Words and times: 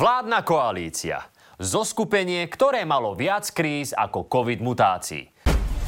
Vládna 0.00 0.40
koalícia. 0.48 1.28
Zoskupenie, 1.60 2.48
ktoré 2.48 2.88
malo 2.88 3.12
viac 3.12 3.44
kríz 3.52 3.92
ako 3.92 4.32
COVID 4.32 4.64
mutácií. 4.64 5.28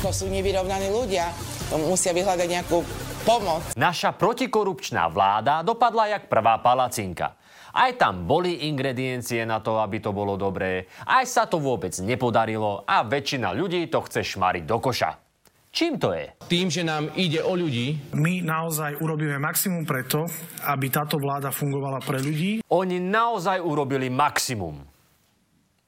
To 0.04 0.12
sú 0.12 0.29
nevyrovnaní 0.29 0.92
ľudia. 0.92 1.33
To 1.72 1.81
musia 1.81 2.13
vyhľadať 2.13 2.45
nejakú 2.45 2.85
pomoc. 3.24 3.72
Naša 3.72 4.13
protikorupčná 4.13 5.09
vláda 5.09 5.64
dopadla 5.64 6.13
jak 6.13 6.28
prvá 6.28 6.60
palacinka. 6.60 7.40
Aj 7.72 7.88
tam 7.96 8.28
boli 8.28 8.69
ingrediencie 8.69 9.49
na 9.49 9.64
to, 9.64 9.81
aby 9.81 10.04
to 10.04 10.13
bolo 10.13 10.37
dobré, 10.37 10.92
aj 11.08 11.24
sa 11.24 11.49
to 11.49 11.56
vôbec 11.56 11.97
nepodarilo 12.04 12.85
a 12.85 13.08
väčšina 13.08 13.56
ľudí 13.56 13.88
to 13.88 14.04
chce 14.04 14.37
šmariť 14.37 14.69
do 14.69 14.76
koša. 14.76 15.31
Čím 15.72 15.96
to 15.96 16.12
je? 16.12 16.28
Tým, 16.52 16.68
že 16.68 16.84
nám 16.84 17.16
ide 17.16 17.40
o 17.40 17.56
ľudí, 17.56 18.12
My 18.12 18.44
naozaj 18.44 19.00
urobíme 19.00 19.40
maximum 19.40 19.88
preto, 19.88 20.28
aby 20.68 20.92
táto 20.92 21.16
vláda 21.16 21.48
fungovala 21.48 21.96
pre 22.04 22.20
ľudí. 22.20 22.60
Oni 22.68 23.00
naozaj 23.00 23.56
urobili 23.56 24.12
maximum. 24.12 24.84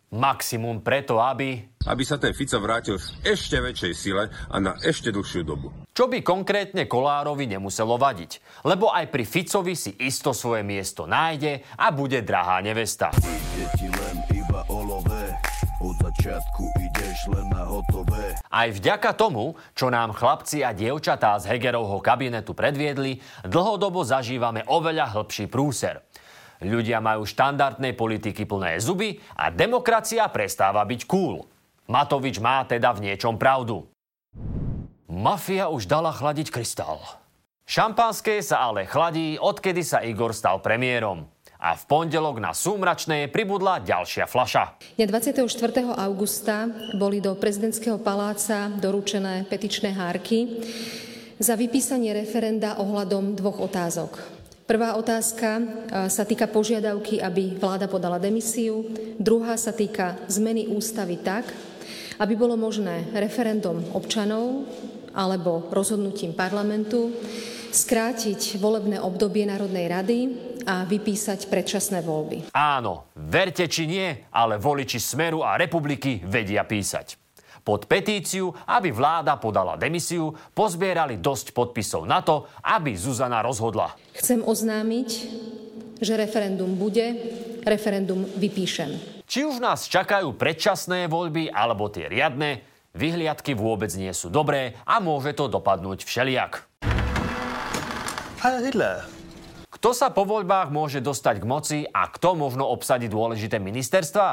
Maximum 0.09 0.81
preto, 0.81 1.21
aby... 1.21 1.61
aby 1.85 2.01
sa 2.01 2.17
ten 2.17 2.33
Fico 2.33 2.57
vrátil 2.65 2.97
v 2.97 3.29
ešte 3.29 3.61
väčšej 3.61 3.93
sile 3.93 4.33
a 4.33 4.57
na 4.57 4.73
ešte 4.81 5.13
dlhšiu 5.13 5.45
dobu. 5.45 5.69
Čo 5.93 6.09
by 6.09 6.25
konkrétne 6.25 6.89
Kolárovi 6.89 7.45
nemuselo 7.45 8.01
vadiť. 8.01 8.65
Lebo 8.65 8.89
aj 8.89 9.13
pri 9.13 9.29
Ficovi 9.29 9.77
si 9.77 9.93
isto 10.01 10.33
svoje 10.33 10.65
miesto 10.65 11.05
nájde 11.05 11.61
a 11.77 11.93
bude 11.93 12.25
drahá 12.25 12.65
nevesta. 12.65 13.13
Je 13.53 13.69
ti 13.77 13.93
len 13.93 14.34
od 15.85 15.97
začiatku 16.01 16.63
ideš 16.81 17.19
len 17.29 17.47
na 17.53 17.69
hotové. 17.69 18.33
Aj 18.49 18.69
vďaka 18.73 19.13
tomu, 19.13 19.53
čo 19.77 19.93
nám 19.93 20.17
chlapci 20.17 20.65
a 20.65 20.73
dievčatá 20.73 21.37
z 21.37 21.53
Hegerovho 21.53 22.01
kabinetu 22.01 22.57
predviedli, 22.57 23.21
dlhodobo 23.45 24.01
zažívame 24.01 24.65
oveľa 24.65 25.13
hĺbší 25.13 25.53
prúser. 25.53 26.01
Ľudia 26.65 27.05
majú 27.05 27.29
štandardnej 27.29 27.93
politiky 27.93 28.49
plné 28.49 28.81
zuby 28.81 29.21
a 29.37 29.53
demokracia 29.53 30.25
prestáva 30.33 30.81
byť 30.89 31.05
cool. 31.05 31.45
Matovič 31.85 32.41
má 32.41 32.65
teda 32.65 32.97
v 32.97 33.13
niečom 33.13 33.37
pravdu. 33.37 33.85
Mafia 35.05 35.69
už 35.69 35.85
dala 35.85 36.17
chladiť 36.17 36.49
krystál. 36.49 36.97
Šampanské 37.69 38.41
sa 38.41 38.73
ale 38.73 38.89
chladí, 38.89 39.37
odkedy 39.37 39.85
sa 39.85 40.01
Igor 40.01 40.33
stal 40.33 40.65
premiérom. 40.65 41.29
A 41.65 41.73
v 41.81 41.89
pondelok 41.89 42.45
na 42.45 42.53
Súmračnej 42.53 43.33
pribudla 43.33 43.81
ďalšia 43.81 44.29
flaša. 44.29 44.77
Dňa 45.01 45.07
24. 45.09 45.49
augusta 45.97 46.69
boli 46.93 47.25
do 47.25 47.33
prezidentského 47.33 47.97
paláca 47.97 48.69
doručené 48.69 49.49
petičné 49.49 49.97
hárky 49.97 50.61
za 51.41 51.57
vypísanie 51.57 52.13
referenda 52.13 52.77
ohľadom 52.77 53.33
dvoch 53.33 53.65
otázok. 53.65 54.21
Prvá 54.69 54.93
otázka 55.01 55.49
e, 55.57 55.65
sa 56.13 56.29
týka 56.29 56.53
požiadavky, 56.53 57.25
aby 57.25 57.57
vláda 57.57 57.89
podala 57.89 58.21
demisiu. 58.21 58.85
Druhá 59.17 59.57
sa 59.57 59.73
týka 59.73 60.21
zmeny 60.29 60.69
ústavy 60.69 61.17
tak, 61.17 61.49
aby 62.21 62.37
bolo 62.37 62.61
možné 62.61 63.09
referendum 63.17 63.81
občanov 63.97 64.69
alebo 65.17 65.73
rozhodnutím 65.73 66.37
parlamentu 66.37 67.09
skrátiť 67.75 68.61
volebné 68.61 69.01
obdobie 69.01 69.49
Národnej 69.49 69.87
rady 69.89 70.19
a 70.65 70.89
vypísať 70.89 71.47
predčasné 71.49 72.01
voľby. 72.01 72.51
Áno, 72.57 73.13
verte 73.17 73.69
či 73.69 73.85
nie, 73.89 74.09
ale 74.33 74.57
voliči 74.61 74.99
Smeru 75.01 75.45
a 75.45 75.61
republiky 75.61 76.21
vedia 76.25 76.65
písať. 76.65 77.21
Pod 77.65 77.89
petíciu, 77.89 78.53
aby 78.69 78.93
vláda 78.93 79.41
podala 79.41 79.81
demisiu, 79.81 80.37
pozbierali 80.53 81.17
dosť 81.17 81.57
podpisov 81.57 82.05
na 82.05 82.21
to, 82.21 82.45
aby 82.61 82.93
Zuzana 82.93 83.41
rozhodla. 83.41 83.97
Chcem 84.13 84.45
oznámiť, 84.45 85.09
že 85.97 86.13
referendum 86.13 86.77
bude, 86.77 87.17
referendum 87.65 88.29
vypíšem. 88.37 89.25
Či 89.25 89.49
už 89.49 89.65
nás 89.65 89.89
čakajú 89.89 90.37
predčasné 90.37 91.09
voľby 91.09 91.49
alebo 91.49 91.89
tie 91.89 92.13
riadne, 92.13 92.61
vyhliadky 92.93 93.57
vôbec 93.57 93.89
nie 93.97 94.13
sú 94.13 94.29
dobré 94.29 94.77
a 94.85 95.01
môže 95.01 95.33
to 95.33 95.49
dopadnúť 95.49 96.05
všeliak. 96.05 96.69
Hitler. 98.45 99.24
Kto 99.85 99.93
sa 99.93 100.09
po 100.09 100.25
voľbách 100.25 100.73
môže 100.73 101.05
dostať 101.05 101.45
k 101.45 101.45
moci 101.45 101.79
a 101.85 102.09
kto 102.09 102.33
možno 102.41 102.65
obsadiť 102.73 103.05
dôležité 103.05 103.61
ministerstva? 103.61 104.29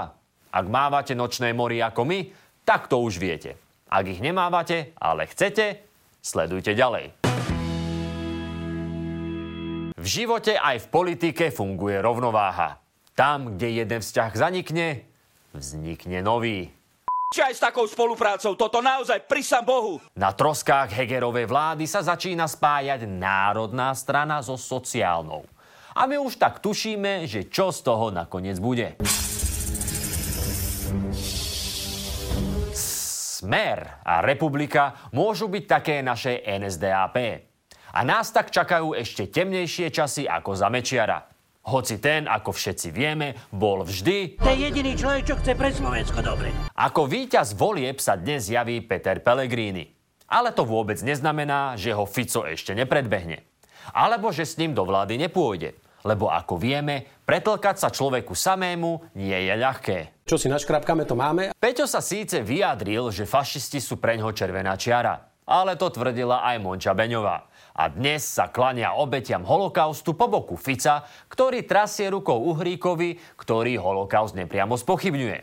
Ak 0.48 0.66
mávate 0.72 1.12
nočné 1.12 1.52
mori 1.52 1.84
ako 1.84 2.08
my, 2.08 2.32
tak 2.64 2.88
to 2.88 3.04
už 3.04 3.20
viete. 3.20 3.60
Ak 3.92 4.08
ich 4.08 4.24
nemávate, 4.24 4.96
ale 4.96 5.28
chcete, 5.28 5.84
sledujte 6.24 6.72
ďalej. 6.72 7.12
V 10.00 10.06
živote 10.08 10.56
aj 10.56 10.88
v 10.88 10.88
politike 10.88 11.52
funguje 11.52 12.00
rovnováha. 12.00 12.80
Tam, 13.12 13.60
kde 13.60 13.84
jeden 13.84 14.00
vzťah 14.00 14.32
zanikne, 14.32 15.04
vznikne 15.52 16.24
nový. 16.24 16.72
Aj 17.32 17.56
s 17.56 17.64
takou 17.64 17.88
spoluprácou, 17.88 18.60
toto 18.60 18.84
naozaj 18.84 19.24
prisam 19.24 19.64
Bohu. 19.64 20.04
Na 20.20 20.36
troskách 20.36 20.92
Hegerovej 20.92 21.48
vlády 21.48 21.88
sa 21.88 22.04
začína 22.04 22.44
spájať 22.44 23.08
národná 23.08 23.96
strana 23.96 24.44
so 24.44 24.60
sociálnou. 24.60 25.48
A 25.96 26.12
my 26.12 26.20
už 26.20 26.36
tak 26.36 26.60
tušíme, 26.60 27.24
že 27.32 27.48
čo 27.48 27.72
z 27.72 27.88
toho 27.88 28.12
nakoniec 28.12 28.60
bude. 28.60 29.00
Smer 32.76 34.04
a 34.04 34.20
republika 34.20 35.08
môžu 35.16 35.48
byť 35.48 35.64
také 35.72 36.04
naše 36.04 36.36
NSDAP. 36.44 37.16
A 37.96 38.00
nás 38.04 38.28
tak 38.36 38.52
čakajú 38.52 38.92
ešte 38.92 39.32
temnejšie 39.32 39.88
časy 39.88 40.28
ako 40.28 40.52
za 40.52 40.68
Mečiara. 40.68 41.32
Hoci 41.62 42.02
ten, 42.02 42.26
ako 42.26 42.58
všetci 42.58 42.90
vieme, 42.90 43.38
bol 43.54 43.86
vždy... 43.86 44.42
To 44.42 44.50
je 44.50 44.66
jediný 44.66 44.98
človek, 44.98 45.30
čo 45.30 45.36
chce 45.38 45.54
pre 45.54 45.70
Slovensko 45.70 46.26
dobre. 46.26 46.50
Ako 46.74 47.06
víťaz 47.06 47.54
volieb 47.54 48.02
sa 48.02 48.18
dnes 48.18 48.50
javí 48.50 48.82
Peter 48.82 49.22
Pellegrini. 49.22 49.94
Ale 50.26 50.58
to 50.58 50.66
vôbec 50.66 50.98
neznamená, 51.06 51.78
že 51.78 51.94
ho 51.94 52.10
Fico 52.10 52.50
ešte 52.50 52.74
nepredbehne. 52.74 53.46
Alebo 53.94 54.34
že 54.34 54.50
s 54.50 54.58
ním 54.58 54.74
do 54.74 54.82
vlády 54.82 55.22
nepôjde. 55.22 55.78
Lebo 56.02 56.34
ako 56.34 56.58
vieme, 56.58 57.06
pretlkať 57.30 57.78
sa 57.78 57.94
človeku 57.94 58.34
samému 58.34 59.14
nie 59.14 59.38
je 59.38 59.54
ľahké. 59.54 59.98
Čo 60.26 60.42
si 60.42 60.50
naškrapkame, 60.50 61.06
to 61.06 61.14
máme. 61.14 61.54
Peťo 61.62 61.86
sa 61.86 62.02
síce 62.02 62.42
vyjadril, 62.42 63.14
že 63.14 63.30
fašisti 63.30 63.78
sú 63.78 64.02
preňho 64.02 64.34
červená 64.34 64.74
čiara. 64.82 65.31
Ale 65.50 65.74
to 65.76 65.90
tvrdila 65.90 66.46
aj 66.46 66.62
Monča 66.62 66.94
Beňová 66.94 67.50
a 67.74 67.84
dnes 67.90 68.22
sa 68.22 68.52
klania 68.52 68.94
obetiam 68.94 69.42
holokaustu 69.42 70.14
po 70.14 70.30
boku 70.30 70.54
Fica, 70.60 71.08
ktorý 71.32 71.66
trasie 71.66 72.12
rukou 72.14 72.38
Uhríkovi, 72.52 73.18
ktorý 73.40 73.80
holokaust 73.80 74.38
nepriamo 74.38 74.78
spochybňuje. 74.78 75.40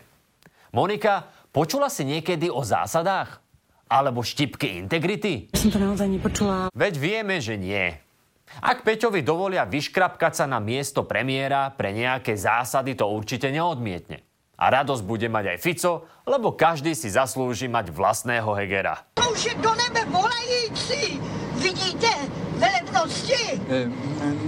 Monika, 0.77 1.27
počula 1.51 1.89
si 1.89 2.05
niekedy 2.05 2.53
o 2.53 2.61
zásadách? 2.63 3.41
Alebo 3.89 4.21
štipky 4.21 4.77
integrity? 4.85 5.49
Som 5.57 5.73
to 5.73 5.81
naozaj 5.81 6.13
nepočula. 6.13 6.69
Veď 6.77 6.95
vieme, 7.01 7.41
že 7.41 7.57
nie. 7.57 7.97
Ak 8.61 8.85
Peťovi 8.85 9.25
dovolia 9.25 9.65
vyškrapkať 9.65 10.45
sa 10.45 10.45
na 10.45 10.61
miesto 10.61 11.09
premiéra, 11.09 11.73
pre 11.73 11.97
nejaké 11.97 12.37
zásady 12.37 12.93
to 12.97 13.09
určite 13.09 13.49
neodmietne. 13.49 14.21
A 14.61 14.69
radosť 14.69 15.03
bude 15.09 15.33
mať 15.33 15.57
aj 15.57 15.59
Fico, 15.65 16.05
lebo 16.29 16.53
každý 16.53 16.93
si 16.93 17.09
zaslúži 17.09 17.65
mať 17.71 17.89
vlastného 17.89 18.53
Hegera. 18.53 19.08
To 19.29 19.37
už 19.37 19.45
je 19.45 19.55
do 19.61 19.77
nebe 19.77 20.09
volající! 20.09 21.21
Vidíte 21.61 22.09
velebnosti? 22.57 23.61
E, 23.69 23.85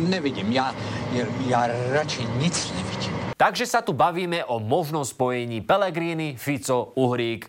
nevidím, 0.08 0.56
ja, 0.56 0.72
ja, 1.12 1.28
ja 1.44 1.68
radšej 1.68 2.24
nic 2.40 2.56
nevidím. 2.72 3.12
Takže 3.36 3.68
sa 3.68 3.84
tu 3.84 3.92
bavíme 3.92 4.40
o 4.48 4.56
možnom 4.56 5.04
spojení 5.04 5.60
Pelegrini, 5.60 6.32
Fico, 6.40 6.96
Uhrík 6.96 7.44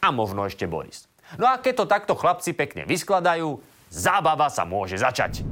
a 0.00 0.08
možno 0.16 0.48
ešte 0.48 0.64
Boris. 0.64 1.12
No 1.36 1.44
a 1.44 1.60
keď 1.60 1.84
to 1.84 1.92
takto 1.92 2.16
chlapci 2.16 2.56
pekne 2.56 2.88
vyskladajú, 2.88 3.60
zábava 3.92 4.48
sa 4.48 4.64
môže 4.64 4.96
začať. 4.96 5.44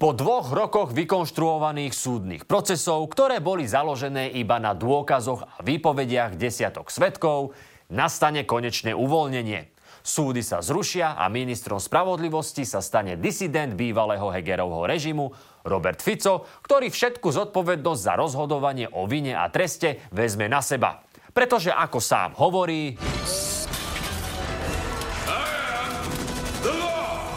Po 0.00 0.16
dvoch 0.16 0.48
rokoch 0.48 0.96
vykonštruovaných 0.96 1.92
súdnych 1.92 2.42
procesov, 2.48 3.04
ktoré 3.12 3.44
boli 3.44 3.68
založené 3.68 4.32
iba 4.32 4.56
na 4.56 4.72
dôkazoch 4.72 5.44
a 5.44 5.60
výpovediach 5.60 6.40
desiatok 6.40 6.88
svetkov, 6.88 7.52
nastane 7.92 8.48
konečné 8.48 8.96
uvoľnenie. 8.96 9.76
Súdy 10.08 10.40
sa 10.40 10.64
zrušia 10.64 11.20
a 11.20 11.28
ministrom 11.28 11.76
spravodlivosti 11.76 12.64
sa 12.64 12.80
stane 12.80 13.20
disident 13.20 13.76
bývalého 13.76 14.32
Hegerovho 14.32 14.88
režimu 14.88 15.28
Robert 15.68 16.00
Fico, 16.00 16.48
ktorý 16.64 16.88
všetku 16.88 17.28
zodpovednosť 17.28 18.00
za 18.00 18.16
rozhodovanie 18.16 18.88
o 18.88 19.04
vine 19.04 19.36
a 19.36 19.52
treste 19.52 20.00
vezme 20.08 20.48
na 20.48 20.64
seba. 20.64 21.04
Pretože 21.36 21.76
ako 21.76 22.00
sám 22.00 22.40
hovorí... 22.40 22.96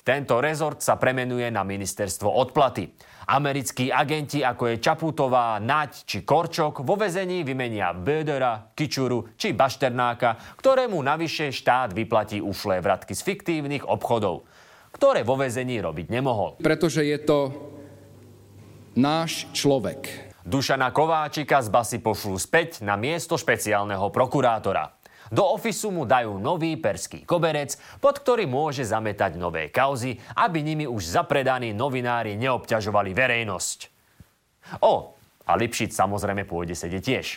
Tento 0.02 0.42
rezort 0.42 0.82
sa 0.82 0.98
premenuje 0.98 1.46
na 1.54 1.62
ministerstvo 1.62 2.26
odplaty. 2.26 2.90
Americkí 3.30 3.94
agenti, 3.94 4.42
ako 4.42 4.74
je 4.74 4.82
Čaputová, 4.82 5.62
Naď 5.62 6.10
či 6.10 6.26
Korčok, 6.26 6.82
vo 6.82 6.98
vezení 6.98 7.46
vymenia 7.46 7.94
Bödera, 7.94 8.74
Kičuru 8.74 9.38
či 9.38 9.54
Bašternáka, 9.54 10.58
ktorému 10.58 10.98
navyše 10.98 11.54
štát 11.54 11.94
vyplatí 11.94 12.42
ušlé 12.42 12.82
vratky 12.82 13.14
z 13.14 13.22
fiktívnych 13.22 13.86
obchodov, 13.86 14.50
ktoré 14.90 15.22
vo 15.22 15.38
vezení 15.38 15.78
robiť 15.78 16.10
nemohol. 16.10 16.58
Pretože 16.58 17.06
je 17.06 17.18
to 17.22 17.40
náš 18.98 19.46
človek. 19.54 20.34
Dušana 20.42 20.90
Kováčika 20.90 21.62
z 21.62 21.70
basy 21.70 21.98
pošlú 22.02 22.42
späť 22.42 22.82
na 22.82 22.98
miesto 22.98 23.38
špeciálneho 23.38 24.10
prokurátora. 24.10 24.98
Do 25.32 25.56
ofisu 25.56 25.96
mu 25.96 26.04
dajú 26.04 26.36
nový 26.44 26.76
perský 26.76 27.24
koberec, 27.24 27.80
pod 28.04 28.20
ktorý 28.20 28.52
môže 28.52 28.84
zametať 28.84 29.40
nové 29.40 29.72
kauzy, 29.72 30.20
aby 30.36 30.60
nimi 30.60 30.84
už 30.84 31.08
zapredaní 31.08 31.72
novinári 31.72 32.36
neobťažovali 32.36 33.16
verejnosť. 33.16 33.80
O, 34.84 35.16
a 35.48 35.52
Lipšic 35.56 35.96
samozrejme 35.96 36.44
pôjde 36.44 36.76
sedieť 36.76 37.04
tiež. 37.08 37.28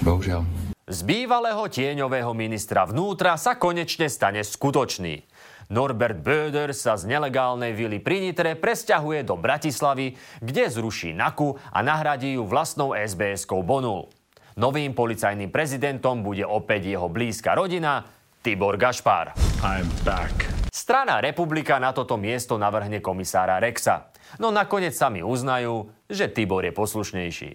Bohužiaľ. 0.00 0.48
Z 0.88 1.04
bývalého 1.04 1.68
tieňového 1.68 2.32
ministra 2.32 2.88
vnútra 2.88 3.36
sa 3.36 3.60
konečne 3.60 4.08
stane 4.08 4.40
skutočný. 4.40 5.28
Norbert 5.68 6.22
Böder 6.22 6.72
sa 6.72 6.96
z 6.96 7.04
nelegálnej 7.10 7.74
vily 7.76 8.00
pri 8.00 8.22
Nitre 8.22 8.54
presťahuje 8.56 9.26
do 9.26 9.36
Bratislavy, 9.36 10.16
kde 10.40 10.64
zruší 10.72 11.12
NAKU 11.12 11.58
a 11.74 11.78
nahradí 11.84 12.38
ju 12.38 12.48
vlastnou 12.48 12.94
SBS-kou 12.94 13.60
Bonul. 13.66 14.15
Novým 14.56 14.96
policajným 14.96 15.52
prezidentom 15.52 16.24
bude 16.24 16.40
opäť 16.40 16.88
jeho 16.88 17.12
blízka 17.12 17.52
rodina, 17.52 18.00
Tibor 18.40 18.80
Gašpár. 18.80 19.36
I'm 19.60 19.84
back. 20.00 20.32
Strana 20.72 21.20
Republika 21.20 21.76
na 21.76 21.92
toto 21.92 22.16
miesto 22.16 22.56
navrhne 22.56 23.04
komisára 23.04 23.60
Rexa. 23.60 24.08
No 24.40 24.48
nakoniec 24.48 24.96
sami 24.96 25.20
uznajú, 25.20 25.92
že 26.08 26.32
Tibor 26.32 26.64
je 26.64 26.72
poslušnejší. 26.72 27.50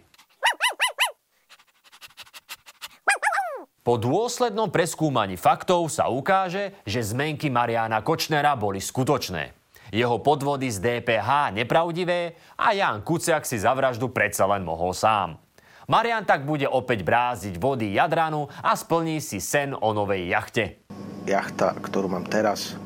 Po 3.82 3.98
dôslednom 3.98 4.70
preskúmaní 4.70 5.42
faktov 5.42 5.90
sa 5.90 6.06
ukáže, 6.06 6.78
že 6.86 7.02
zmenky 7.02 7.50
Mariana 7.50 8.06
Kočnera 8.06 8.54
boli 8.54 8.78
skutočné. 8.78 9.58
Jeho 9.90 10.22
podvody 10.22 10.70
z 10.70 10.78
DPH 10.78 11.50
nepravdivé 11.50 12.38
a 12.62 12.78
Jan 12.78 13.02
Kuciak 13.02 13.42
si 13.42 13.58
za 13.58 13.74
vraždu 13.74 14.14
predsa 14.14 14.46
len 14.46 14.62
mohol 14.62 14.94
sám. 14.94 15.42
Marian 15.92 16.24
tak 16.24 16.48
bude 16.48 16.64
opäť 16.72 17.04
bráziť 17.04 17.60
vody 17.60 18.00
Jadranu 18.00 18.48
a 18.64 18.80
splní 18.80 19.20
si 19.20 19.44
sen 19.44 19.76
o 19.76 19.92
novej 19.92 20.24
jachte. 20.32 20.80
Jachta, 21.28 21.76
ktorú 21.76 22.08
mám 22.08 22.24
teraz, 22.32 22.80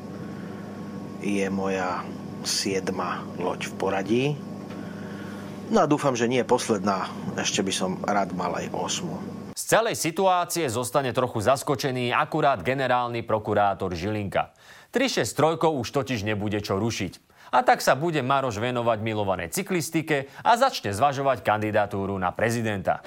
je 1.22 1.46
moja 1.46 2.02
siedma 2.42 3.22
loď 3.38 3.70
v 3.70 3.74
poradí. 3.78 4.24
No 5.70 5.86
a 5.86 5.86
dúfam, 5.86 6.18
že 6.18 6.26
nie 6.26 6.42
posledná. 6.42 7.06
Ešte 7.38 7.62
by 7.62 7.70
som 7.70 8.02
rád 8.02 8.34
mal 8.34 8.50
aj 8.58 8.74
osmu. 8.74 9.22
Celej 9.66 9.98
situácie 9.98 10.70
zostane 10.70 11.10
trochu 11.10 11.42
zaskočený 11.42 12.14
akurát 12.14 12.62
generálny 12.62 13.26
prokurátor 13.26 13.98
Žilinka. 13.98 14.54
363 14.94 15.82
už 15.82 15.90
totiž 15.90 16.22
nebude 16.22 16.62
čo 16.62 16.78
rušiť. 16.78 17.18
A 17.50 17.66
tak 17.66 17.82
sa 17.82 17.98
bude 17.98 18.22
Maroš 18.22 18.62
venovať 18.62 19.02
milovanej 19.02 19.50
cyklistike 19.50 20.30
a 20.46 20.54
začne 20.54 20.94
zvažovať 20.94 21.42
kandidatúru 21.42 22.14
na 22.14 22.30
prezidenta. 22.30 23.02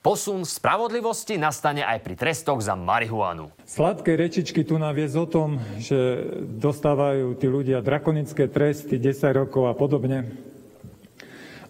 Posun 0.00 0.48
spravodlivosti 0.48 1.36
nastane 1.36 1.84
aj 1.84 2.00
pri 2.00 2.16
trestoch 2.16 2.64
za 2.64 2.72
marihuanu. 2.80 3.52
Sladké 3.68 4.16
rečičky 4.16 4.64
tu 4.64 4.80
naviesť 4.80 5.16
o 5.20 5.26
tom, 5.28 5.60
že 5.76 6.32
dostávajú 6.64 7.36
tí 7.36 7.44
ľudia 7.44 7.84
drakonické 7.84 8.48
tresty 8.48 8.96
10 8.96 9.36
rokov 9.36 9.68
a 9.68 9.76
podobne. 9.76 10.45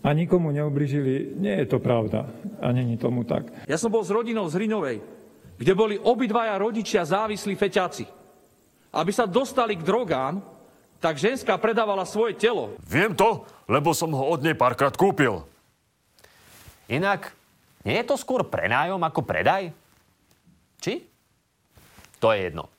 A 0.07 0.15
nikomu 0.15 0.55
neubližili, 0.55 1.35
nie 1.35 1.59
je 1.63 1.67
to 1.67 1.83
pravda. 1.83 2.31
A 2.63 2.71
není 2.71 2.95
tomu 2.95 3.27
tak. 3.27 3.51
Ja 3.67 3.75
som 3.75 3.91
bol 3.91 4.07
s 4.07 4.15
rodinou 4.15 4.47
z 4.47 4.63
Hrinovej, 4.63 5.03
kde 5.59 5.73
boli 5.75 5.99
obidvaja 5.99 6.55
rodičia 6.63 7.03
závislí 7.03 7.59
feťaci 7.59 8.17
aby 8.97 9.13
sa 9.13 9.29
dostali 9.29 9.77
k 9.77 9.85
drogám, 9.85 10.41
tak 10.97 11.21
ženská 11.21 11.61
predávala 11.61 12.09
svoje 12.09 12.33
telo. 12.41 12.73
Viem 12.89 13.13
to, 13.13 13.45
lebo 13.69 13.93
som 13.93 14.09
ho 14.17 14.33
od 14.33 14.41
nej 14.41 14.57
párkrát 14.57 14.97
kúpil. 14.97 15.45
Inak, 16.89 17.37
nie 17.85 18.01
je 18.01 18.09
to 18.09 18.17
skôr 18.17 18.49
prenájom 18.49 18.99
ako 19.05 19.21
predaj? 19.21 19.69
Či? 20.81 21.05
To 22.25 22.33
je 22.33 22.49
jedno. 22.49 22.73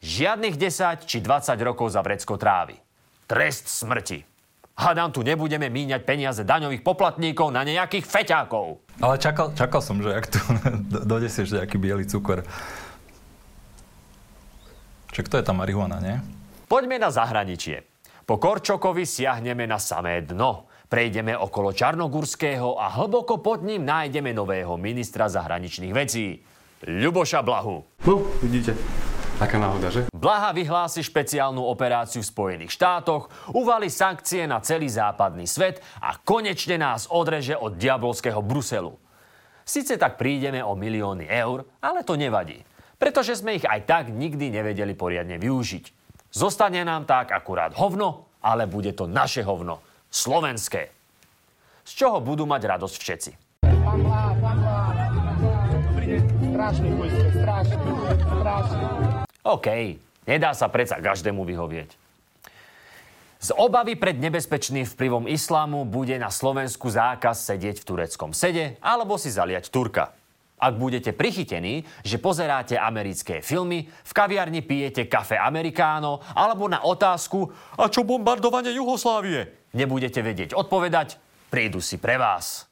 Žiadnych 0.00 0.56
10 0.56 1.04
či 1.04 1.20
20 1.20 1.60
rokov 1.60 1.92
za 1.92 2.00
vrecko 2.00 2.40
trávy. 2.40 2.80
Trest 3.28 3.68
smrti. 3.68 4.29
Hádam, 4.80 5.12
tu 5.12 5.20
nebudeme 5.20 5.68
míňať 5.68 6.08
peniaze 6.08 6.40
daňových 6.40 6.80
poplatníkov 6.80 7.52
na 7.52 7.68
nejakých 7.68 8.08
feťákov. 8.08 8.80
Ale 9.04 9.20
čakal, 9.20 9.52
čakal 9.52 9.84
som, 9.84 10.00
že 10.00 10.16
ak 10.16 10.26
tu 10.32 10.40
dodesieš 11.12 11.52
nejaký 11.60 11.76
biely 11.76 12.08
cukor, 12.08 12.48
Čiže 15.10 15.26
kto 15.26 15.36
je 15.42 15.44
tá 15.44 15.52
marihuana, 15.52 15.98
nie? 15.98 16.16
Poďme 16.70 17.02
na 17.02 17.10
zahraničie. 17.10 17.82
Po 18.22 18.38
Korčokovi 18.38 19.02
siahneme 19.02 19.66
na 19.66 19.82
samé 19.82 20.22
dno. 20.22 20.70
Prejdeme 20.86 21.34
okolo 21.34 21.74
Čarnogurského 21.74 22.78
a 22.78 22.94
hlboko 22.94 23.42
pod 23.42 23.62
ním 23.66 23.82
nájdeme 23.82 24.30
nového 24.30 24.78
ministra 24.78 25.26
zahraničných 25.26 25.94
vecí. 25.94 26.38
Ľuboša 26.86 27.42
Blahu. 27.42 27.82
No, 28.06 28.14
vidíte. 28.42 28.74
Taká 29.40 29.56
náhoda, 29.56 29.88
že? 29.88 30.04
Blaha 30.12 30.52
vyhlási 30.52 31.00
špeciálnu 31.00 31.64
operáciu 31.64 32.20
v 32.20 32.28
Spojených 32.28 32.76
štátoch, 32.76 33.32
uvali 33.56 33.88
sankcie 33.88 34.44
na 34.44 34.60
celý 34.60 34.92
západný 34.92 35.48
svet 35.48 35.80
a 36.04 36.20
konečne 36.20 36.76
nás 36.76 37.08
odreže 37.08 37.56
od 37.56 37.80
diabolského 37.80 38.44
Bruselu. 38.44 38.92
Sice 39.64 39.96
tak 39.96 40.20
prídeme 40.20 40.60
o 40.60 40.76
milióny 40.76 41.24
eur, 41.24 41.64
ale 41.80 42.04
to 42.04 42.20
nevadí 42.20 42.60
pretože 43.00 43.40
sme 43.40 43.56
ich 43.56 43.64
aj 43.64 43.88
tak 43.88 44.04
nikdy 44.12 44.52
nevedeli 44.52 44.92
poriadne 44.92 45.40
využiť. 45.40 45.84
Zostane 46.28 46.84
nám 46.84 47.08
tak 47.08 47.32
akurát 47.32 47.72
hovno, 47.72 48.28
ale 48.44 48.68
bude 48.68 48.92
to 48.92 49.08
naše 49.08 49.40
hovno. 49.40 49.80
Slovenské. 50.12 50.92
Z 51.88 51.92
čoho 51.96 52.20
budú 52.20 52.44
mať 52.44 52.62
radosť 52.76 52.96
všetci. 53.00 53.32
OK, 59.40 59.96
nedá 60.28 60.52
sa 60.52 60.68
predsa 60.68 61.00
každému 61.00 61.48
vyhovieť. 61.48 61.96
Z 63.40 63.56
obavy 63.56 63.96
pred 63.96 64.20
nebezpečným 64.20 64.84
vplyvom 64.84 65.24
islámu 65.24 65.88
bude 65.88 66.12
na 66.20 66.28
Slovensku 66.28 66.92
zákaz 66.92 67.48
sedieť 67.48 67.80
v 67.80 67.88
tureckom 67.88 68.36
sede 68.36 68.76
alebo 68.84 69.16
si 69.16 69.32
zaliať 69.32 69.72
Turka. 69.72 70.12
Ak 70.60 70.76
budete 70.76 71.16
prichytení, 71.16 71.88
že 72.04 72.20
pozeráte 72.20 72.76
americké 72.76 73.40
filmy, 73.40 73.88
v 73.88 74.12
kaviarni 74.12 74.60
pijete 74.60 75.08
kafe 75.08 75.40
amerikáno 75.40 76.20
alebo 76.36 76.68
na 76.68 76.84
otázku 76.84 77.48
a 77.80 77.88
čo 77.88 78.04
bombardovanie 78.04 78.76
Juhoslávie? 78.76 79.72
Nebudete 79.72 80.20
vedieť 80.20 80.52
odpovedať, 80.52 81.16
prídu 81.48 81.80
si 81.80 81.96
pre 81.96 82.20
vás. 82.20 82.68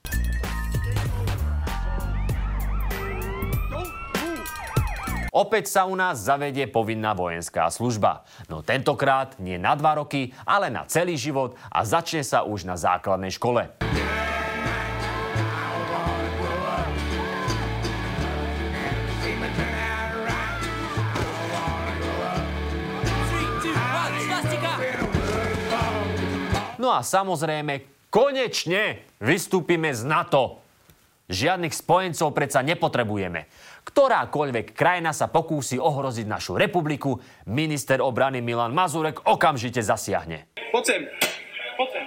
Opäť 5.38 5.70
sa 5.70 5.86
u 5.86 5.94
nás 5.94 6.18
zavedie 6.18 6.66
povinná 6.66 7.14
vojenská 7.14 7.70
služba. 7.70 8.26
No 8.50 8.58
tentokrát 8.66 9.38
nie 9.38 9.54
na 9.54 9.78
dva 9.78 9.94
roky, 9.94 10.34
ale 10.42 10.66
na 10.66 10.82
celý 10.90 11.14
život 11.14 11.54
a 11.70 11.86
začne 11.86 12.26
sa 12.26 12.42
už 12.42 12.66
na 12.66 12.74
základnej 12.74 13.30
škole. 13.30 13.70
No 26.82 26.90
a 26.90 27.06
samozrejme, 27.06 27.86
konečne 28.10 29.06
vystúpime 29.22 29.94
z 29.94 30.02
NATO. 30.02 30.66
Žiadnych 31.28 31.76
spojencov 31.76 32.32
predsa 32.32 32.64
nepotrebujeme. 32.64 33.46
Ktorákoľvek 33.88 34.76
krajina 34.76 35.16
sa 35.16 35.32
pokúsi 35.32 35.80
ohroziť 35.80 36.28
našu 36.28 36.60
republiku, 36.60 37.16
minister 37.48 38.04
obrany 38.04 38.44
Milan 38.44 38.76
Mazurek 38.76 39.24
okamžite 39.24 39.80
zasiahne. 39.80 40.52
Poď 40.68 40.84
sem. 40.84 41.02
Poď 41.80 41.88
sem. 41.96 42.04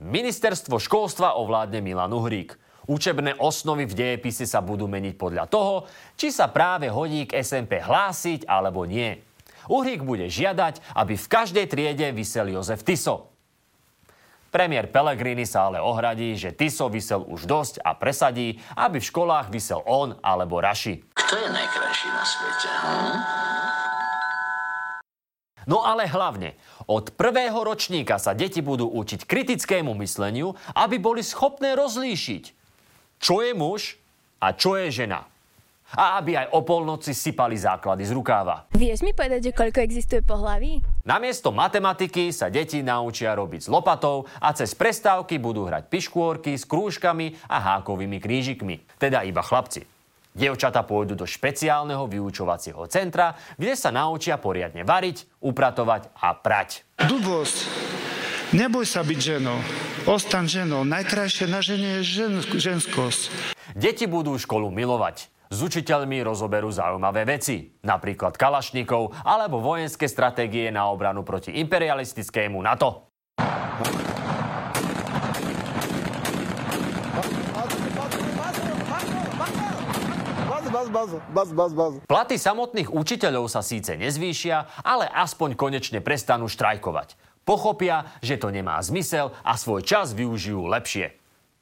Ministerstvo 0.00 0.80
školstva 0.80 1.36
ovládne 1.36 1.84
Milan 1.84 2.16
Uhrík. 2.16 2.56
Učebné 2.88 3.36
osnovy 3.36 3.84
v 3.84 3.92
dejepise 3.92 4.48
sa 4.48 4.64
budú 4.64 4.88
meniť 4.88 5.14
podľa 5.20 5.44
toho, 5.44 5.84
či 6.16 6.32
sa 6.32 6.48
práve 6.48 6.88
hodí 6.88 7.28
k 7.28 7.44
SMP 7.44 7.84
hlásiť 7.84 8.48
alebo 8.48 8.88
nie. 8.88 9.12
Uhrík 9.68 10.00
bude 10.00 10.32
žiadať, 10.32 10.96
aby 10.96 11.20
v 11.20 11.26
každej 11.28 11.68
triede 11.68 12.08
vysel 12.16 12.48
Jozef 12.48 12.80
Tiso. 12.80 13.37
Premiér 14.48 14.88
Pellegrini 14.88 15.44
sa 15.44 15.68
ale 15.68 15.76
ohradí, 15.76 16.32
že 16.32 16.56
Tiso 16.56 16.88
vysel 16.88 17.20
už 17.20 17.44
dosť 17.44 17.84
a 17.84 17.92
presadí, 17.92 18.56
aby 18.80 18.96
v 18.96 19.08
školách 19.12 19.52
vysel 19.52 19.84
on 19.84 20.16
alebo 20.24 20.56
Raši. 20.56 21.04
Kto 21.12 21.36
je 21.36 21.48
najkrajší 21.52 22.08
na 22.08 22.24
svete? 22.24 22.68
Hm? 22.72 23.16
No 25.68 25.84
ale 25.84 26.08
hlavne, 26.08 26.56
od 26.88 27.12
prvého 27.12 27.60
ročníka 27.60 28.16
sa 28.16 28.32
deti 28.32 28.64
budú 28.64 28.88
učiť 28.88 29.28
kritickému 29.28 29.92
mysleniu, 30.00 30.56
aby 30.72 30.96
boli 30.96 31.20
schopné 31.20 31.76
rozlíšiť, 31.76 32.44
čo 33.20 33.44
je 33.44 33.52
muž 33.52 34.00
a 34.40 34.56
čo 34.56 34.80
je 34.80 34.88
žena. 34.88 35.28
A 35.92 36.20
aby 36.20 36.40
aj 36.40 36.56
o 36.56 36.64
polnoci 36.64 37.12
sypali 37.12 37.56
základy 37.60 38.08
z 38.08 38.16
rukáva. 38.16 38.64
Vieš 38.72 39.04
mi 39.04 39.12
povedať, 39.12 39.52
že 39.52 39.56
koľko 39.56 39.84
existuje 39.84 40.24
pohlaví? 40.24 40.80
Namiesto 41.08 41.56
matematiky 41.56 42.28
sa 42.36 42.52
deti 42.52 42.84
naučia 42.84 43.32
robiť 43.32 43.64
s 43.64 43.72
lopatou 43.72 44.28
a 44.44 44.52
cez 44.52 44.76
prestávky 44.76 45.40
budú 45.40 45.64
hrať 45.64 45.88
piškôrky 45.88 46.52
s 46.52 46.68
krúžkami 46.68 47.32
a 47.48 47.56
hákovými 47.56 48.20
krížikmi. 48.20 48.84
Teda 49.00 49.24
iba 49.24 49.40
chlapci. 49.40 49.88
Dievčata 50.36 50.84
pôjdu 50.84 51.16
do 51.16 51.24
špeciálneho 51.24 52.04
vyučovacieho 52.04 52.84
centra, 52.92 53.32
kde 53.56 53.72
sa 53.72 53.88
naučia 53.88 54.36
poriadne 54.36 54.84
variť, 54.84 55.24
upratovať 55.40 56.12
a 56.12 56.36
prať. 56.36 56.84
Dubos, 57.08 57.64
neboj 58.52 58.84
sa 58.84 59.00
byť 59.00 59.18
ženou. 59.18 59.56
Ostan 60.04 60.44
ženou. 60.44 60.84
Najkrajšie 60.84 61.48
na 61.48 61.64
žene 61.64 62.04
je 62.04 62.20
žen, 62.20 62.44
ženskosť. 62.44 63.32
Deti 63.72 64.04
budú 64.04 64.36
školu 64.36 64.68
milovať. 64.68 65.32
S 65.48 65.64
učiteľmi 65.64 66.20
rozoberú 66.20 66.68
zaujímavé 66.68 67.24
veci, 67.24 67.72
napríklad 67.80 68.36
kalašníkov 68.36 69.16
alebo 69.24 69.64
vojenské 69.64 70.04
stratégie 70.04 70.68
na 70.68 70.92
obranu 70.92 71.24
proti 71.24 71.56
imperialistickému 71.56 72.60
NATO. 72.60 73.08
Platy 82.08 82.36
samotných 82.36 82.92
učiteľov 82.92 83.48
sa 83.48 83.64
síce 83.64 83.96
nezvýšia, 83.96 84.84
ale 84.84 85.08
aspoň 85.10 85.56
konečne 85.56 86.00
prestanú 86.04 86.48
štrajkovať. 86.48 87.16
Pochopia, 87.48 88.04
že 88.20 88.36
to 88.36 88.52
nemá 88.52 88.76
zmysel 88.84 89.32
a 89.40 89.56
svoj 89.56 89.80
čas 89.80 90.12
využijú 90.12 90.68
lepšie. 90.68 91.17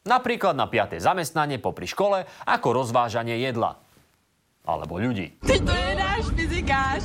Napríklad 0.06 0.54
na 0.54 0.70
5. 0.70 1.02
zamestnanie 1.02 1.58
popri 1.58 1.90
škole 1.90 2.30
ako 2.46 2.68
rozvážanie 2.78 3.42
jedla. 3.42 3.82
Alebo 4.62 5.02
ľudí. 5.02 5.34
Ty 5.42 5.58
to 5.66 5.74
je 5.74 5.92
náš 5.98 6.22
fyzikář. 6.30 7.02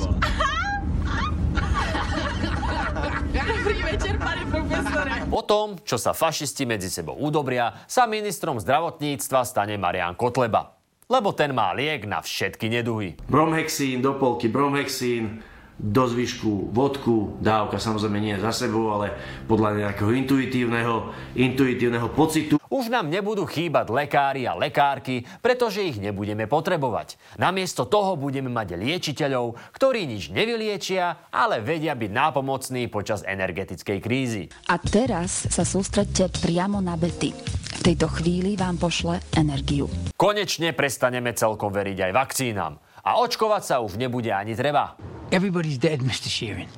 Dobrý 3.32 3.78
večer, 3.82 4.14
pane 4.22 4.42
profesore. 4.46 5.12
Po 5.26 5.42
tom, 5.42 5.82
čo 5.82 5.98
sa 5.98 6.14
fašisti 6.14 6.62
medzi 6.62 6.86
sebou 6.86 7.18
udobria, 7.18 7.82
sa 7.90 8.06
ministrom 8.06 8.62
zdravotníctva 8.62 9.42
stane 9.42 9.74
Marian 9.74 10.14
Kotleba. 10.14 10.78
Lebo 11.10 11.34
ten 11.34 11.50
má 11.50 11.74
liek 11.74 12.06
na 12.06 12.22
všetky 12.22 12.70
neduhy. 12.70 13.18
Bromhexín, 13.26 13.98
do 13.98 14.14
polky 14.14 14.46
bromhexín, 14.46 15.42
do 15.78 16.04
zvyšku 16.06 16.70
vodku, 16.70 17.36
dávka 17.40 17.80
samozrejme 17.80 18.18
nie 18.20 18.36
za 18.38 18.52
sebou, 18.52 18.92
ale 18.92 19.16
podľa 19.48 19.88
nejakého 19.88 20.10
intuitívneho, 20.14 21.10
intuitívneho 21.34 22.08
pocitu. 22.12 22.60
Už 22.72 22.88
nám 22.88 23.12
nebudú 23.12 23.44
chýbať 23.44 23.92
lekári 23.92 24.48
a 24.48 24.56
lekárky, 24.56 25.28
pretože 25.44 25.84
ich 25.84 26.00
nebudeme 26.00 26.48
potrebovať. 26.48 27.20
Namiesto 27.36 27.84
toho 27.84 28.16
budeme 28.16 28.48
mať 28.48 28.80
liečiteľov, 28.80 29.60
ktorí 29.76 30.08
nič 30.08 30.32
nevyliečia, 30.32 31.28
ale 31.28 31.60
vedia 31.60 31.92
byť 31.92 32.10
nápomocní 32.10 32.88
počas 32.88 33.20
energetickej 33.28 33.98
krízy. 34.00 34.48
A 34.72 34.80
teraz 34.80 35.44
sa 35.52 35.68
sústredte 35.68 36.32
priamo 36.32 36.80
na 36.80 36.96
Betty. 36.96 37.36
V 37.76 37.80
tejto 37.84 38.08
chvíli 38.08 38.56
vám 38.56 38.80
pošle 38.80 39.20
energiu. 39.36 39.90
Konečne 40.16 40.72
prestaneme 40.72 41.36
celkom 41.36 41.74
veriť 41.74 42.08
aj 42.08 42.12
vakcínam. 42.16 42.80
A 43.02 43.18
očkovať 43.18 43.62
sa 43.66 43.76
už 43.82 43.98
nebude 43.98 44.30
ani 44.30 44.54
treba. 44.54 44.94
Everybody's 45.32 45.80
dead, 45.80 46.04
Mr. 46.04 46.28
Sheeran. 46.28 46.68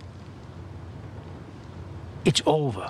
It's 2.23 2.39
over. 2.47 2.87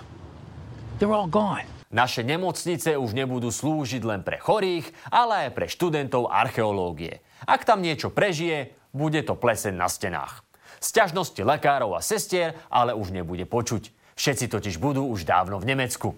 They're 1.01 1.17
all 1.17 1.27
gone. 1.27 1.65
Naše 1.89 2.21
nemocnice 2.21 3.01
už 3.01 3.17
nebudú 3.17 3.49
slúžiť 3.49 4.05
len 4.05 4.21
pre 4.21 4.37
chorých, 4.37 4.93
ale 5.09 5.49
aj 5.49 5.51
pre 5.57 5.65
študentov 5.65 6.29
archeológie. 6.29 7.25
Ak 7.49 7.65
tam 7.65 7.81
niečo 7.81 8.13
prežije, 8.13 8.77
bude 8.93 9.25
to 9.25 9.41
plesen 9.41 9.81
na 9.81 9.89
stenách. 9.89 10.45
Sťažnosti 10.85 11.41
lekárov 11.41 11.97
a 11.97 12.05
sestier 12.05 12.61
ale 12.69 12.93
už 12.93 13.17
nebude 13.17 13.49
počuť. 13.49 13.89
Všetci 14.21 14.53
totiž 14.53 14.77
budú 14.77 15.09
už 15.09 15.25
dávno 15.25 15.57
v 15.57 15.73
Nemecku. 15.73 16.13
E, 16.13 16.17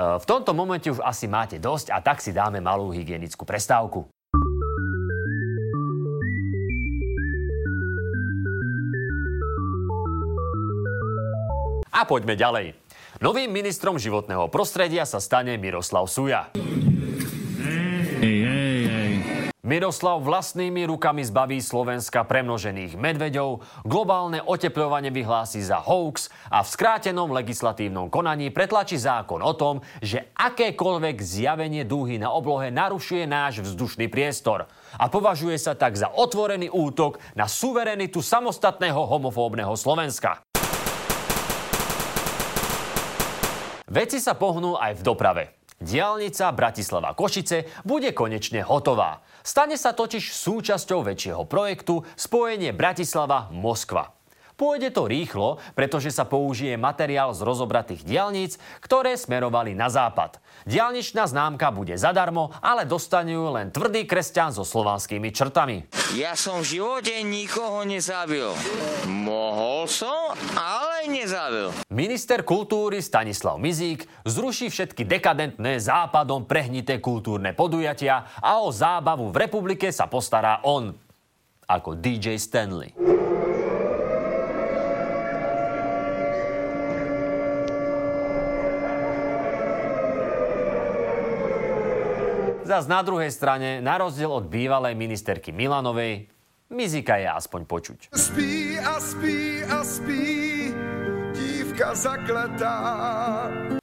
v 0.00 0.24
tomto 0.24 0.56
momente 0.56 0.88
už 0.88 1.04
asi 1.04 1.28
máte 1.28 1.60
dosť 1.60 1.92
a 1.92 2.00
tak 2.00 2.24
si 2.24 2.32
dáme 2.32 2.62
malú 2.64 2.88
hygienickú 2.88 3.44
prestávku. 3.44 4.13
A 11.94 12.02
poďme 12.02 12.34
ďalej. 12.34 12.74
Novým 13.22 13.54
ministrom 13.54 13.94
životného 13.94 14.50
prostredia 14.50 15.06
sa 15.06 15.22
stane 15.22 15.54
Miroslav 15.54 16.10
Suja. 16.10 16.50
Miroslav 19.64 20.20
vlastnými 20.20 20.84
rukami 20.90 21.24
zbaví 21.24 21.62
Slovenska 21.62 22.26
premnožených 22.26 23.00
medveďov, 23.00 23.64
globálne 23.86 24.42
oteplovanie 24.42 25.08
vyhlási 25.08 25.64
za 25.64 25.80
hoax 25.80 26.28
a 26.52 26.60
v 26.60 26.68
skrátenom 26.68 27.32
legislatívnom 27.32 28.12
konaní 28.12 28.52
pretlačí 28.52 29.00
zákon 29.00 29.40
o 29.40 29.54
tom, 29.56 29.80
že 30.04 30.34
akékoľvek 30.36 31.16
zjavenie 31.16 31.88
dúhy 31.88 32.20
na 32.20 32.34
oblohe 32.34 32.68
narušuje 32.68 33.24
náš 33.24 33.64
vzdušný 33.64 34.10
priestor 34.12 34.68
a 35.00 35.04
považuje 35.08 35.56
sa 35.56 35.72
tak 35.72 35.96
za 35.96 36.12
otvorený 36.12 36.68
útok 36.68 37.22
na 37.32 37.48
suverenitu 37.48 38.20
samostatného 38.20 39.00
homofóbneho 39.00 39.72
Slovenska. 39.78 40.44
Veci 43.94 44.18
sa 44.18 44.34
pohnú 44.34 44.74
aj 44.74 44.98
v 44.98 45.06
doprave. 45.06 45.44
Diálnica 45.78 46.50
Bratislava 46.50 47.14
Košice 47.14 47.70
bude 47.86 48.10
konečne 48.10 48.66
hotová. 48.66 49.22
Stane 49.46 49.78
sa 49.78 49.94
totiž 49.94 50.34
súčasťou 50.34 51.06
väčšieho 51.06 51.46
projektu 51.46 52.02
spojenie 52.18 52.74
Bratislava-Moskva. 52.74 54.10
Pôjde 54.54 54.94
to 54.94 55.10
rýchlo, 55.10 55.58
pretože 55.74 56.14
sa 56.14 56.22
použije 56.22 56.78
materiál 56.78 57.34
z 57.34 57.42
rozobratých 57.42 58.06
diálnic, 58.06 58.54
ktoré 58.78 59.18
smerovali 59.18 59.74
na 59.74 59.90
západ. 59.90 60.38
Diálničná 60.62 61.26
známka 61.26 61.74
bude 61.74 61.98
zadarmo, 61.98 62.54
ale 62.62 62.86
dostane 62.86 63.34
ju 63.34 63.50
len 63.50 63.74
tvrdý 63.74 64.06
kresťan 64.06 64.54
so 64.54 64.62
slovanskými 64.62 65.34
črtami. 65.34 65.90
Ja 66.14 66.38
som 66.38 66.62
v 66.62 66.78
živote 66.78 67.18
nikoho 67.26 67.82
nezabil. 67.82 68.46
Mohol 69.10 69.90
som, 69.90 70.38
ale 70.54 70.93
nezabil. 71.08 71.72
Minister 71.92 72.44
kultúry 72.44 73.00
Stanislav 73.00 73.60
Mizík 73.60 74.04
zruší 74.24 74.68
všetky 74.68 75.04
dekadentné 75.04 75.80
západom 75.80 76.44
prehnité 76.48 77.00
kultúrne 77.00 77.56
podujatia 77.56 78.28
a 78.40 78.60
o 78.60 78.68
zábavu 78.68 79.32
v 79.32 79.48
republike 79.48 79.88
sa 79.90 80.08
postará 80.08 80.60
on. 80.64 80.96
Ako 81.64 81.96
DJ 81.96 82.36
Stanley. 82.36 82.92
Zas 92.64 92.88
na 92.88 93.04
druhej 93.04 93.28
strane, 93.28 93.84
na 93.84 94.00
rozdiel 94.00 94.32
od 94.32 94.48
bývalej 94.48 94.96
ministerky 94.96 95.52
Milanovej, 95.52 96.32
Mizika 96.72 97.20
je 97.20 97.28
aspoň 97.28 97.60
počuť. 97.68 97.98
Spí 98.16 98.80
a 98.80 98.96
spí 98.96 99.60
a 99.68 99.84
spí, 99.84 100.53
dívka 101.74 101.90
zakletá. 101.98 102.76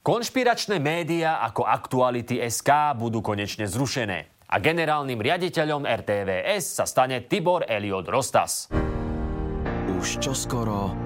Konšpiračné 0.00 0.80
médiá 0.80 1.44
ako 1.44 1.68
Aktuality 1.68 2.40
SK 2.40 2.96
budú 2.96 3.20
konečne 3.20 3.68
zrušené 3.68 4.48
a 4.48 4.56
generálnym 4.56 5.20
riaditeľom 5.20 5.84
RTVS 5.84 6.80
sa 6.80 6.88
stane 6.88 7.28
Tibor 7.28 7.68
Eliot 7.68 8.08
Rostas. 8.08 8.72
Už 9.92 10.24
čoskoro 10.24 10.96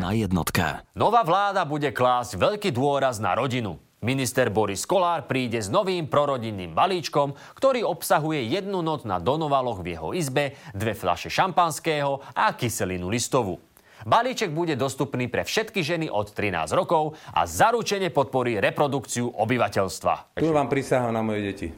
na 0.00 0.16
jednotke. 0.16 0.80
Nová 0.96 1.20
vláda 1.20 1.68
bude 1.68 1.92
klásť 1.92 2.40
veľký 2.40 2.72
dôraz 2.72 3.20
na 3.20 3.36
rodinu. 3.36 3.76
Minister 4.00 4.48
Boris 4.48 4.88
Kolár 4.88 5.28
príde 5.28 5.60
s 5.60 5.68
novým 5.68 6.08
prorodinným 6.08 6.72
balíčkom, 6.72 7.36
ktorý 7.60 7.84
obsahuje 7.84 8.48
jednu 8.48 8.80
noc 8.80 9.04
na 9.04 9.20
Donovaloch 9.20 9.84
v 9.84 10.00
jeho 10.00 10.16
izbe, 10.16 10.56
dve 10.72 10.96
fľaše 10.96 11.28
šampanského 11.28 12.24
a 12.32 12.56
kyselinu 12.56 13.12
listovú. 13.12 13.60
Balíček 14.08 14.48
bude 14.56 14.80
dostupný 14.80 15.28
pre 15.28 15.44
všetky 15.44 15.84
ženy 15.84 16.08
od 16.08 16.32
13 16.32 16.72
rokov 16.72 17.20
a 17.36 17.44
zaručene 17.44 18.08
podporí 18.08 18.56
reprodukciu 18.56 19.28
obyvateľstva. 19.28 20.40
Tu 20.40 20.48
vám 20.48 20.72
prisahám 20.72 21.12
na 21.12 21.20
moje 21.20 21.40
deti. 21.44 21.68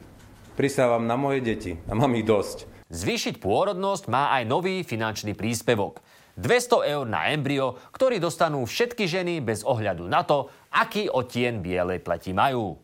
Prisávam 0.55 1.03
na 1.03 1.19
moje 1.19 1.43
deti 1.43 1.73
a 1.91 1.93
mám 1.99 2.15
ich 2.15 2.23
dosť. 2.23 2.71
Zvýšiť 2.93 3.43
pôrodnosť 3.43 4.07
má 4.07 4.31
aj 4.39 4.47
nový 4.47 4.87
finančný 4.87 5.35
príspevok. 5.35 6.05
200 6.39 6.93
eur 6.95 7.05
na 7.11 7.35
embryo, 7.35 7.77
ktorý 7.91 8.23
dostanú 8.23 8.63
všetky 8.65 9.05
ženy 9.05 9.43
bez 9.43 9.67
ohľadu 9.67 10.07
na 10.07 10.23
to, 10.23 10.47
aký 10.71 11.11
odtien 11.11 11.59
bielej 11.59 12.01
pleti 12.01 12.31
majú. 12.31 12.79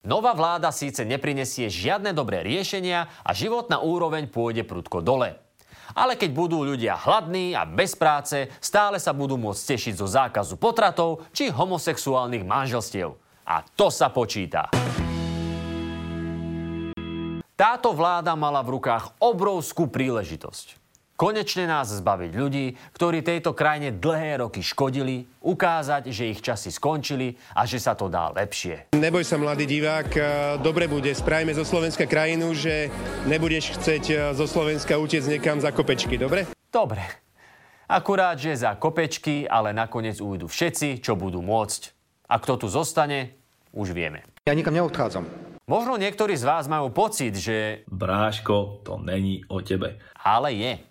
Nová 0.00 0.32
vláda 0.32 0.72
síce 0.72 1.04
neprinesie 1.04 1.68
žiadne 1.68 2.16
dobré 2.16 2.40
riešenia 2.40 3.12
a 3.20 3.30
životná 3.36 3.84
úroveň 3.84 4.32
pôjde 4.32 4.64
prudko 4.64 5.04
dole. 5.04 5.49
Ale 5.94 6.16
keď 6.16 6.30
budú 6.32 6.64
ľudia 6.64 6.96
hladní 6.96 7.52
a 7.52 7.68
bez 7.68 7.92
práce, 7.92 8.48
stále 8.58 8.96
sa 8.96 9.12
budú 9.12 9.36
môcť 9.36 9.76
tešiť 9.76 9.94
zo 10.00 10.08
zákazu 10.08 10.56
potratov 10.56 11.28
či 11.30 11.52
homosexuálnych 11.52 12.42
manželstiev. 12.42 13.12
A 13.44 13.60
to 13.62 13.92
sa 13.92 14.08
počíta. 14.08 14.72
Táto 17.60 17.92
vláda 17.92 18.32
mala 18.40 18.64
v 18.64 18.80
rukách 18.80 19.20
obrovskú 19.20 19.84
príležitosť. 19.92 20.79
Konečne 21.20 21.68
nás 21.68 21.92
zbaviť 21.92 22.32
ľudí, 22.32 22.80
ktorí 22.96 23.20
tejto 23.20 23.52
krajine 23.52 23.92
dlhé 23.92 24.40
roky 24.40 24.64
škodili, 24.64 25.28
ukázať, 25.44 26.08
že 26.08 26.32
ich 26.32 26.40
časy 26.40 26.72
skončili 26.72 27.36
a 27.52 27.68
že 27.68 27.76
sa 27.76 27.92
to 27.92 28.08
dá 28.08 28.32
lepšie. 28.32 28.96
Neboj 28.96 29.20
sa, 29.20 29.36
mladý 29.36 29.68
divák, 29.68 30.08
dobre 30.64 30.88
bude. 30.88 31.12
Spravíme 31.12 31.52
zo 31.52 31.68
Slovenska 31.68 32.08
krajinu, 32.08 32.56
že 32.56 32.88
nebudeš 33.28 33.76
chceť 33.76 34.04
e, 34.08 34.14
zo 34.32 34.48
Slovenska 34.48 34.96
utiec 34.96 35.20
niekam 35.28 35.60
za 35.60 35.68
kopečky, 35.76 36.16
dobre? 36.16 36.48
Dobre. 36.72 37.04
Akurát, 37.84 38.40
že 38.40 38.56
za 38.56 38.80
kopečky, 38.80 39.44
ale 39.44 39.76
nakoniec 39.76 40.24
ujdu 40.24 40.48
všetci, 40.48 41.04
čo 41.04 41.20
budú 41.20 41.44
môcť. 41.44 41.92
A 42.32 42.40
kto 42.40 42.64
tu 42.64 42.66
zostane, 42.72 43.36
už 43.76 43.92
vieme. 43.92 44.24
Ja 44.48 44.56
nikam 44.56 44.72
neodchádzam. 44.72 45.28
Možno 45.68 46.00
niektorí 46.00 46.32
z 46.32 46.48
vás 46.48 46.64
majú 46.64 46.88
pocit, 46.88 47.36
že... 47.36 47.84
Bráško, 47.92 48.80
to 48.88 48.96
není 48.96 49.44
o 49.52 49.60
tebe. 49.60 50.00
Ale 50.16 50.56
je. 50.56 50.89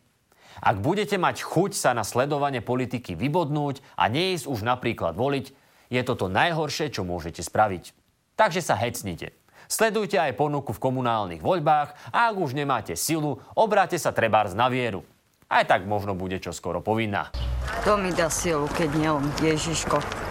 Ak 0.60 0.84
budete 0.84 1.16
mať 1.16 1.44
chuť 1.44 1.72
sa 1.75 1.92
na 1.96 2.04
sledovanie 2.04 2.60
politiky 2.60 3.16
vybodnúť 3.16 3.80
a 3.96 4.12
neísť 4.12 4.46
už 4.46 4.63
napríklad 4.63 5.16
voliť, 5.16 5.51
je 5.89 6.01
to 6.06 6.13
to 6.13 6.28
najhoršie, 6.30 6.94
čo 6.94 7.08
môžete 7.08 7.42
spraviť. 7.42 7.96
Takže 8.38 8.62
sa 8.62 8.78
hecnite. 8.78 9.36
Sledujte 9.70 10.18
aj 10.18 10.38
ponuku 10.38 10.74
v 10.74 10.82
komunálnych 10.82 11.46
voľbách 11.46 12.13
a 12.13 12.34
ak 12.34 12.36
už 12.42 12.58
nemáte 12.58 12.98
silu, 12.98 13.38
obráte 13.54 14.01
sa 14.01 14.10
trebárs 14.10 14.58
na 14.58 14.66
vieru. 14.66 15.06
Aj 15.50 15.66
tak 15.66 15.86
možno 15.86 16.13
bude 16.13 16.38
čo 16.38 16.54
skoro 16.54 16.82
povinná. 16.82 17.34
To 17.86 17.98
mi 17.98 18.13
dá 18.13 18.30
silu, 18.30 18.70
keď 18.70 18.89
nie 18.98 19.10
on, 19.10 19.25
Ježiško. 19.42 20.28